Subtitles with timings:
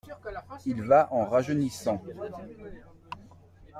[0.65, 2.01] Il va en rajeunissant.